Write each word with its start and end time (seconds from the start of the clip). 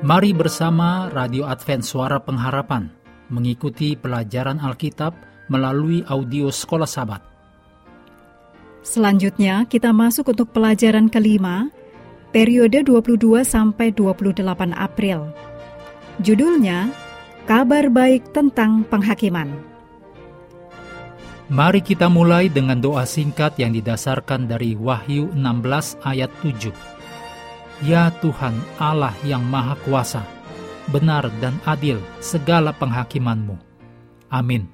Mari 0.00 0.32
bersama 0.32 1.12
Radio 1.12 1.44
Advent 1.44 1.84
Suara 1.84 2.16
Pengharapan 2.16 2.88
mengikuti 3.28 3.92
pelajaran 4.00 4.56
Alkitab 4.56 5.12
melalui 5.52 6.00
audio 6.08 6.48
Sekolah 6.48 6.88
Sabat. 6.88 7.20
Selanjutnya 8.80 9.68
kita 9.68 9.92
masuk 9.92 10.32
untuk 10.32 10.56
pelajaran 10.56 11.12
kelima, 11.12 11.68
periode 12.32 12.80
22 12.80 13.44
sampai 13.44 13.92
28 13.92 14.72
April. 14.72 15.36
Judulnya 16.24 16.88
Kabar 17.44 17.92
Baik 17.92 18.32
tentang 18.32 18.88
Penghakiman. 18.88 19.52
Mari 21.52 21.84
kita 21.84 22.08
mulai 22.08 22.48
dengan 22.48 22.80
doa 22.80 23.04
singkat 23.04 23.52
yang 23.60 23.76
didasarkan 23.76 24.48
dari 24.48 24.72
Wahyu 24.80 25.28
16 25.36 26.00
ayat 26.08 26.32
7. 26.40 26.99
Ya 27.80 28.12
Tuhan 28.20 28.60
Allah 28.76 29.16
yang 29.24 29.40
Maha 29.40 29.72
Kuasa, 29.80 30.20
benar 30.92 31.32
dan 31.40 31.56
adil 31.64 31.96
segala 32.20 32.76
penghakimanmu. 32.76 33.56
Amin. 34.28 34.68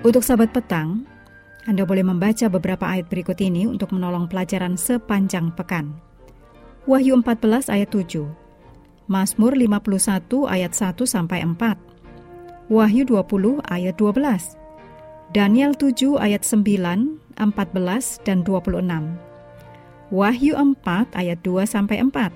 Untuk 0.00 0.24
sahabat 0.24 0.56
petang, 0.56 1.04
Anda 1.68 1.84
boleh 1.84 2.08
membaca 2.08 2.48
beberapa 2.48 2.88
ayat 2.88 3.12
berikut 3.12 3.36
ini 3.36 3.68
untuk 3.68 3.92
menolong 3.92 4.32
pelajaran 4.32 4.80
sepanjang 4.80 5.52
pekan. 5.52 5.92
Wahyu 6.88 7.20
14 7.20 7.68
ayat 7.68 7.92
7. 7.92 8.39
Mazmur 9.10 9.58
51 9.58 10.46
ayat 10.46 10.70
1 10.70 11.02
sampai 11.02 11.42
4. 11.42 12.70
Wahyu 12.70 13.02
20 13.02 13.58
ayat 13.66 13.98
12. 13.98 14.54
Daniel 15.34 15.74
7 15.74 16.14
ayat 16.14 16.46
9, 16.46 17.18
14 17.34 18.22
dan 18.22 18.46
26. 18.46 19.18
Wahyu 20.14 20.54
4 20.54 21.10
ayat 21.18 21.42
2 21.42 21.66
sampai 21.66 21.98
4 22.06 22.30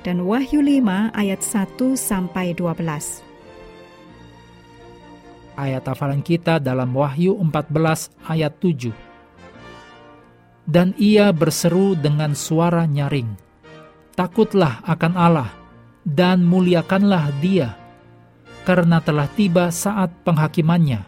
dan 0.00 0.24
Wahyu 0.24 0.64
5 0.64 1.12
ayat 1.12 1.44
1 1.44 1.76
sampai 2.00 2.56
12. 2.56 3.20
Ayat 5.60 5.84
hafalan 5.84 6.24
kita 6.24 6.56
dalam 6.56 6.88
Wahyu 6.96 7.36
14 7.36 8.08
ayat 8.32 8.56
7. 8.64 8.96
Dan 10.64 10.96
ia 10.96 11.28
berseru 11.36 11.92
dengan 11.92 12.32
suara 12.32 12.88
nyaring, 12.88 13.36
Takutlah 14.16 14.80
akan 14.88 15.12
Allah, 15.14 15.67
dan 16.08 16.40
muliakanlah 16.40 17.28
dia, 17.44 17.76
karena 18.64 18.96
telah 19.04 19.28
tiba 19.36 19.68
saat 19.68 20.08
penghakimannya, 20.24 21.04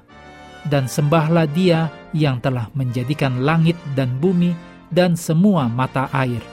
dan 0.68 0.84
sembahlah 0.84 1.48
dia 1.48 1.88
yang 2.12 2.36
telah 2.36 2.68
menjadikan 2.76 3.40
langit 3.40 3.80
dan 3.96 4.20
bumi 4.20 4.52
dan 4.92 5.16
semua 5.16 5.72
mata 5.72 6.12
air. 6.12 6.44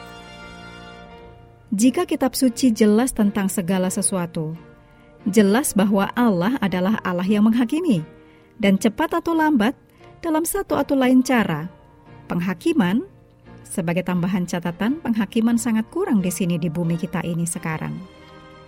Jika 1.76 2.08
kitab 2.08 2.32
suci 2.32 2.72
jelas 2.72 3.12
tentang 3.12 3.52
segala 3.52 3.92
sesuatu, 3.92 4.56
jelas 5.28 5.76
bahwa 5.76 6.08
Allah 6.16 6.56
adalah 6.64 7.04
Allah 7.04 7.28
yang 7.28 7.44
menghakimi, 7.44 8.00
dan 8.56 8.80
cepat 8.80 9.20
atau 9.20 9.36
lambat, 9.36 9.76
dalam 10.24 10.48
satu 10.48 10.80
atau 10.80 10.96
lain 10.96 11.20
cara, 11.20 11.68
penghakiman 12.32 13.04
sebagai 13.68 14.08
tambahan 14.08 14.48
catatan, 14.48 15.04
penghakiman 15.04 15.60
sangat 15.60 15.84
kurang 15.92 16.24
di 16.24 16.32
sini 16.32 16.56
di 16.56 16.72
bumi 16.72 16.96
kita 16.96 17.20
ini 17.28 17.44
sekarang. 17.44 18.17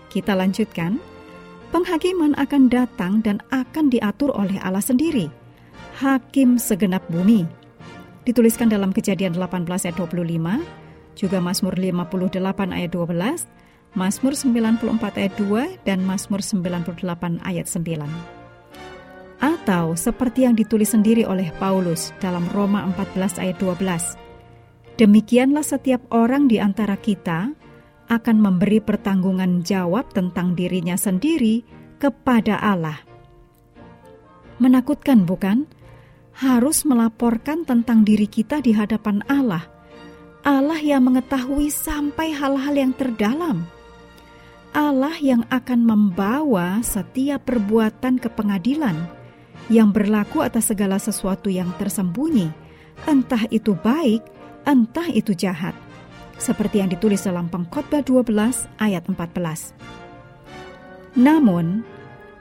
Kita 0.10 0.34
lanjutkan. 0.34 0.98
Penghakiman 1.70 2.34
akan 2.34 2.66
datang 2.66 3.22
dan 3.22 3.38
akan 3.54 3.94
diatur 3.94 4.34
oleh 4.34 4.58
Allah 4.66 4.82
sendiri. 4.82 5.30
Hakim 6.02 6.58
segenap 6.58 7.06
bumi. 7.14 7.46
Dituliskan 8.26 8.74
dalam 8.74 8.90
Kejadian 8.90 9.38
18 9.38 9.70
ayat 9.86 9.96
25, 10.02 10.66
juga 11.14 11.38
Mazmur 11.38 11.78
58 11.78 12.74
ayat 12.74 12.90
12, 12.90 13.46
Mazmur 13.94 14.34
94 14.34 15.22
ayat 15.22 15.34
2 15.38 15.86
dan 15.86 16.02
Mazmur 16.02 16.42
98 16.42 17.42
ayat 17.46 17.66
9. 17.70 18.06
Atau 19.40 19.94
seperti 19.94 20.50
yang 20.50 20.58
ditulis 20.58 20.92
sendiri 20.94 21.24
oleh 21.24 21.54
Paulus 21.62 22.12
dalam 22.18 22.50
Roma 22.50 22.82
14 22.98 23.38
ayat 23.38 23.58
12. 23.62 24.18
Demikianlah 25.00 25.64
setiap 25.64 26.04
orang 26.12 26.52
di 26.52 26.60
antara 26.60 27.00
kita 27.00 27.56
akan 28.10 28.38
memberi 28.42 28.82
pertanggungan 28.82 29.62
jawab 29.62 30.10
tentang 30.12 30.58
dirinya 30.58 30.98
sendiri 30.98 31.62
kepada 32.02 32.58
Allah. 32.58 32.98
Menakutkan, 34.58 35.24
bukan? 35.24 35.70
Harus 36.34 36.84
melaporkan 36.84 37.64
tentang 37.64 38.02
diri 38.02 38.26
kita 38.26 38.66
di 38.66 38.74
hadapan 38.74 39.22
Allah. 39.30 39.70
Allah 40.42 40.80
yang 40.82 41.06
mengetahui 41.06 41.70
sampai 41.70 42.34
hal-hal 42.34 42.74
yang 42.74 42.92
terdalam. 42.98 43.70
Allah 44.74 45.14
yang 45.22 45.46
akan 45.50 45.80
membawa 45.86 46.82
setiap 46.82 47.46
perbuatan 47.46 48.18
ke 48.22 48.30
pengadilan 48.30 48.96
yang 49.68 49.94
berlaku 49.94 50.42
atas 50.42 50.74
segala 50.74 50.98
sesuatu 50.98 51.50
yang 51.50 51.74
tersembunyi, 51.78 52.50
entah 53.06 53.50
itu 53.50 53.74
baik, 53.76 54.22
entah 54.66 55.10
itu 55.10 55.34
jahat 55.34 55.76
seperti 56.40 56.82
yang 56.82 56.90
ditulis 56.90 57.28
dalam 57.28 57.52
Pengkhotbah 57.52 58.02
12 58.02 58.32
ayat 58.80 59.04
14. 59.06 59.76
Namun, 61.20 61.84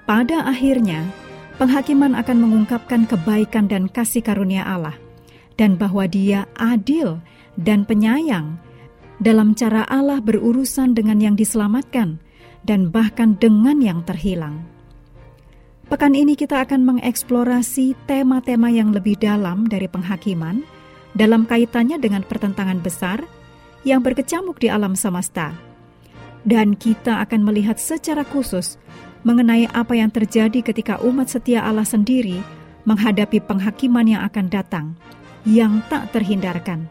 pada 0.07 0.47
akhirnya 0.47 1.05
penghakiman 1.59 2.15
akan 2.17 2.39
mengungkapkan 2.39 3.05
kebaikan 3.05 3.67
dan 3.67 3.91
kasih 3.91 4.23
karunia 4.23 4.65
Allah 4.65 4.97
dan 5.59 5.75
bahwa 5.75 6.07
Dia 6.07 6.47
adil 6.57 7.19
dan 7.59 7.83
penyayang 7.83 8.57
dalam 9.19 9.53
cara 9.59 9.83
Allah 9.91 10.23
berurusan 10.23 10.95
dengan 10.95 11.19
yang 11.19 11.35
diselamatkan 11.35 12.23
dan 12.63 12.95
bahkan 12.95 13.35
dengan 13.37 13.83
yang 13.83 14.07
terhilang. 14.07 14.63
Pekan 15.89 16.13
ini 16.13 16.37
kita 16.37 16.63
akan 16.69 16.85
mengeksplorasi 16.85 17.97
tema-tema 18.05 18.69
yang 18.69 18.93
lebih 18.93 19.17
dalam 19.19 19.65
dari 19.67 19.89
penghakiman 19.89 20.61
dalam 21.17 21.49
kaitannya 21.49 21.97
dengan 21.97 22.23
pertentangan 22.23 22.79
besar 22.85 23.25
yang 23.89 24.05
berkecamuk 24.05 24.61
di 24.61 24.69
alam 24.69 24.93
semesta. 24.93 25.57
Dan 26.45 26.77
kita 26.77 27.25
akan 27.25 27.41
melihat 27.45 27.81
secara 27.81 28.23
khusus 28.23 28.77
mengenai 29.25 29.67
apa 29.73 29.97
yang 29.97 30.13
terjadi 30.13 30.61
ketika 30.61 31.01
umat 31.03 31.33
setia 31.33 31.65
Allah 31.65 31.89
sendiri 31.89 32.45
menghadapi 32.85 33.41
penghakiman 33.43 34.07
yang 34.07 34.23
akan 34.25 34.47
datang, 34.49 34.87
yang 35.49 35.83
tak 35.89 36.13
terhindarkan. 36.13 36.89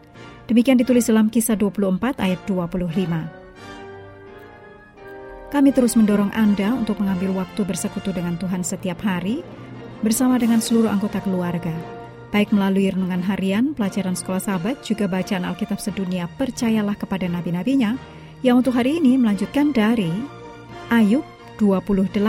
Demikian 0.50 0.78
ditulis 0.78 1.08
dalam 1.08 1.30
kisah 1.30 1.58
24 1.58 2.22
ayat 2.22 2.40
25. 2.50 5.47
Kami 5.47 5.69
terus 5.72 5.96
mendorong 5.96 6.35
Anda 6.35 6.75
untuk 6.75 7.00
mengambil 7.00 7.40
waktu 7.40 7.64
bersekutu 7.64 8.12
dengan 8.12 8.35
Tuhan 8.35 8.68
setiap 8.68 9.00
hari 9.00 9.47
bersama 10.03 10.35
dengan 10.35 10.59
seluruh 10.59 10.91
anggota 10.91 11.24
keluarga 11.24 11.97
baik 12.32 12.52
melalui 12.52 12.92
renungan 12.92 13.24
harian, 13.24 13.72
pelajaran 13.74 14.16
sekolah 14.16 14.42
sahabat, 14.44 14.84
juga 14.84 15.08
bacaan 15.08 15.48
Alkitab 15.48 15.80
sedunia, 15.80 16.28
percayalah 16.38 16.96
kepada 16.96 17.26
nabi-nabinya, 17.26 17.96
yang 18.46 18.62
untuk 18.62 18.78
hari 18.78 19.00
ini 19.02 19.18
melanjutkan 19.18 19.74
dari 19.74 20.12
Ayub 20.94 21.26
28. 21.60 22.22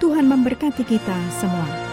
Tuhan 0.00 0.24
memberkati 0.24 0.84
kita 0.86 1.18
semua. 1.36 1.89